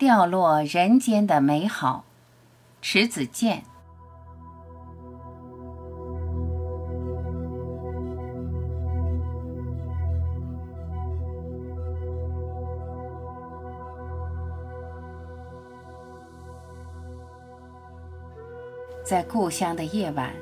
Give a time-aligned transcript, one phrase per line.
[0.00, 2.06] 掉落人间的美好，
[2.80, 3.62] 迟子建。
[19.04, 20.32] 在故乡的夜晚，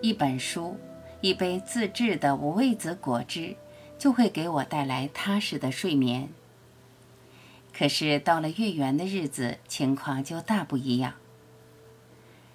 [0.00, 0.74] 一本书，
[1.20, 3.54] 一杯自制的五味子果汁，
[3.98, 6.26] 就会给我带来踏实的睡眠。
[7.76, 11.12] 可是到了月圆的日子，情况就大不一样。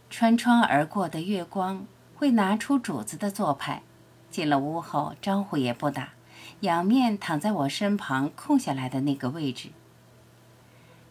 [0.10, 1.86] 穿窗而过的月光
[2.16, 3.84] 会拿出主子的做派，
[4.32, 6.14] 进了屋后招呼也不打，
[6.62, 9.70] 仰面躺在我身旁空下来的那个位置。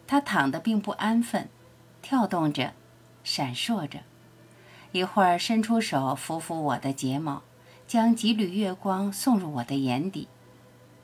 [0.09, 1.49] 他躺得并不安分，
[2.03, 2.73] 跳动着，
[3.23, 4.01] 闪烁着。
[4.91, 7.45] 一会儿伸出手抚抚我的睫毛，
[7.87, 10.27] 将几缕月光送入我的眼底；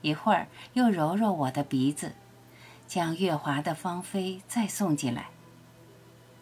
[0.02, 2.16] 一会儿又揉揉我的鼻子，
[2.87, 5.29] 将月华的芳菲再送进来。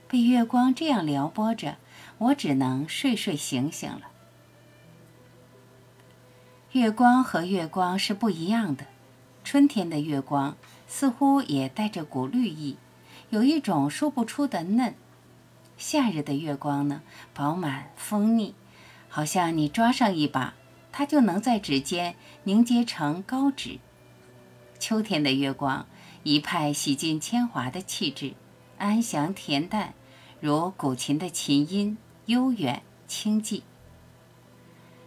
[0.09, 1.77] 被月光这样撩拨着，
[2.19, 4.03] 我只能睡睡醒醒了。
[6.73, 8.87] 月光和月光是不一样的，
[9.43, 12.77] 春天的月光似乎也带着股绿意，
[13.31, 14.95] 有一种说不出的嫩。
[15.77, 18.55] 夏日的月光呢，饱满丰腻，
[19.09, 20.55] 好像你抓上一把，
[20.93, 22.15] 它就能在指尖
[22.45, 23.79] 凝结成膏脂。
[24.79, 25.87] 秋天的月光，
[26.25, 28.33] 一派洗尽铅华的气质，
[28.79, 29.93] 安详恬淡，
[30.41, 33.61] 如古琴的琴音，悠远清寂。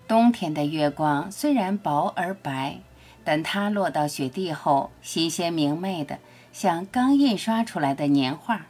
[0.08, 2.82] 冬天的月光虽然薄而白，
[3.24, 6.20] 但它落到雪地后，新鲜明媚的，
[6.54, 8.68] 像刚印刷出来的年画。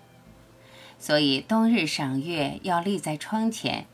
[0.98, 3.88] 所以冬日赏月要立在窗前，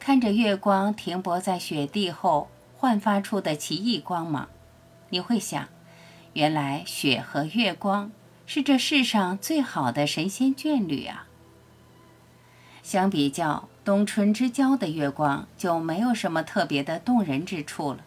[0.00, 2.48] 看着月光停泊在雪地后
[2.78, 4.48] 焕发出的奇异光芒，
[5.10, 5.68] 你会想，
[6.34, 8.12] 原来雪和月光
[8.46, 11.26] 是这世上最好的神仙眷侣啊。
[12.82, 17.98] 相比较冬春之交的月光，就没有什么特别的动人之处了。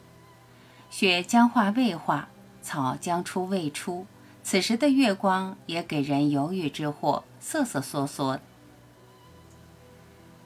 [0.90, 2.30] 雪将化未化，
[2.62, 4.08] 草将出未出。
[4.44, 8.40] 此时的月光也给人犹豫之惑，瑟瑟缩缩。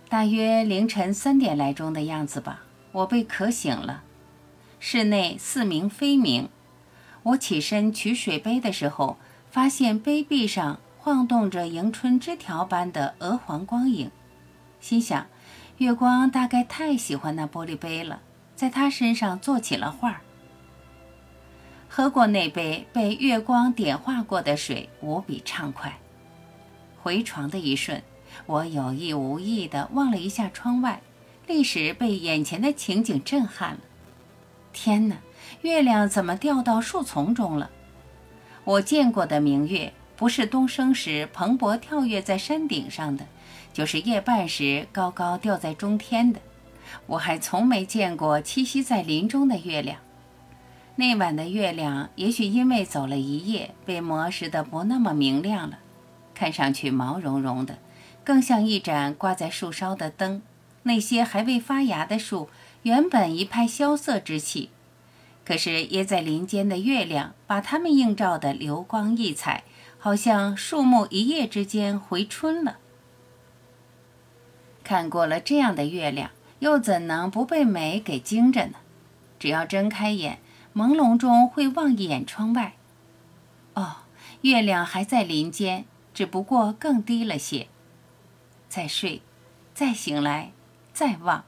[0.10, 4.04] 大约凌晨三点来钟的样子吧，我被渴醒了。
[4.82, 6.50] 室内似明非明，
[7.26, 9.18] 我起身取水杯的时候，
[9.50, 14.12] 发现杯壁上晃动着迎春枝条般的鹅黄光影，
[14.80, 15.26] 心想，
[15.80, 18.22] 月光大概太喜欢那玻璃杯了，
[18.56, 20.22] 在它身上做起了画。
[21.90, 25.98] 喝过那杯被月光点化过的水，无比畅快。
[27.02, 28.04] 回床的一瞬，
[28.46, 31.02] 我有意无意地望了一下窗外，
[31.48, 33.80] 立时被眼前的情景震撼了。
[34.74, 35.16] 天哪，
[35.62, 37.70] 月亮怎么掉到树丛中了？
[38.64, 43.26] 我见过的明月，不是东升时蓬勃跳跃在山顶上的，
[43.74, 46.40] 就是夜半时高高吊在中天的。
[47.08, 50.00] 我还从没见过栖息在林中的月亮。
[50.96, 55.80] 那晚的月亮，也许因为走了一夜，被磨蚀得不那么明亮了，
[56.34, 57.80] 看上去毛茸茸的，
[58.24, 60.42] 更像一盏挂在树梢的灯。
[60.84, 62.50] 那些还未发芽的树，
[62.84, 64.70] 原本一派萧瑟之气，
[65.46, 69.64] 可是掖在林间的月亮，把它们映照得流光溢彩，
[69.98, 72.80] 好像树木一夜之间回春了。
[74.84, 78.74] 看过了这样的月亮，又怎能不被美给惊着呢？
[79.40, 80.40] 只要睁开眼。
[80.76, 82.76] 朦胧中会望一眼窗外，
[83.76, 84.00] 哦，
[84.42, 87.70] 月亮还在林间，只不过更低了些。
[88.68, 89.22] 再睡，
[89.74, 90.52] 再醒来，
[90.92, 91.46] 再望，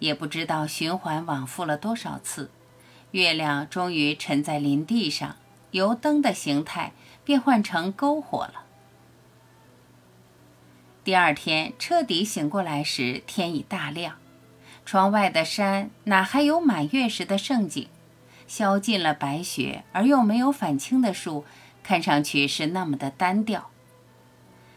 [0.00, 2.50] 也不知道循环往复了多少次，
[3.12, 5.36] 月亮终于沉在林地上，
[5.72, 6.92] 由灯的形态
[7.24, 8.64] 变换成篝火了。
[11.02, 14.18] 第二天彻底醒过来时，天已大亮，
[14.84, 17.88] 窗外的山哪还有满月时的盛景？
[18.46, 21.44] 消尽了白雪，而又没有返青的树，
[21.82, 23.70] 看上去是那么的单调。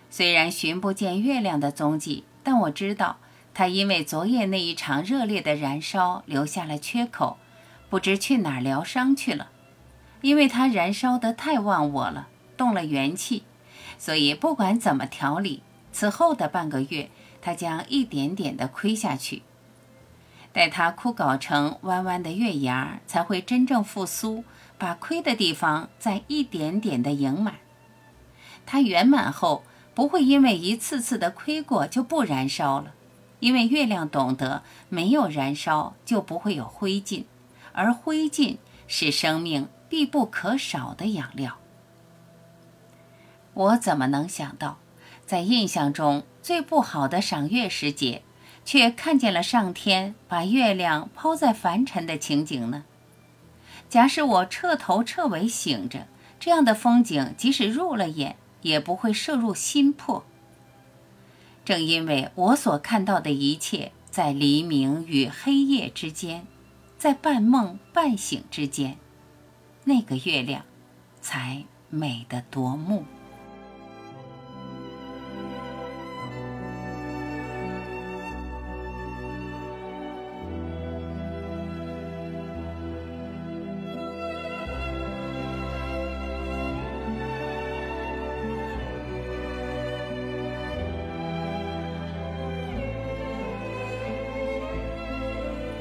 [0.10, 3.18] 虽然寻不见月亮的踪迹，但我知道
[3.54, 7.38] 它因为昨夜那一场热烈的燃烧留下了缺口，
[7.94, 9.52] 不知去哪儿疗伤去了。
[10.22, 13.44] 因为它燃烧得太忘我了，动了元气，
[14.00, 15.62] 所以不管怎么调理，
[15.92, 19.44] 此后的半个月，它将一点点地亏下去。
[20.52, 24.44] 待它枯槁成弯弯的月牙，才会真正复苏，
[24.80, 27.58] 把亏的地方再一点点的盈满。
[28.66, 29.64] 它圆满后，
[29.94, 32.96] 不会因为一次次的亏过就不燃烧了，
[33.40, 37.26] 因为月亮懂得，没有燃烧就不会有灰烬，
[37.74, 41.58] 而灰烬是生命必不可少的养料。
[43.54, 44.80] 我怎么能想到，
[45.26, 48.24] 在印象中最不好的赏月时节，
[48.66, 52.86] 却看见了上天把月亮抛在凡尘的情景呢？
[53.90, 56.08] 假使我彻头彻尾醒着，
[56.40, 60.26] 这样的风景即使入了眼，也不会摄入心魄。
[61.64, 66.48] 正因为我所看到的一切，在黎明与黑夜之间，
[67.04, 68.96] 在半梦半醒之间，
[69.84, 70.64] 那个月亮，
[71.20, 73.04] 才美得夺目。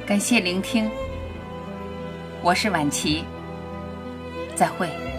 [0.05, 0.91] 感谢聆听，
[2.45, 3.25] 我是晚琪，
[4.57, 5.12] 再会。